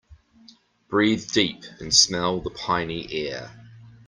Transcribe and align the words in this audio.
Breathe 0.89 1.29
deep 1.31 1.63
and 1.79 1.93
smell 1.93 2.39
the 2.41 2.49
piny 2.49 3.07
air. 3.13 3.51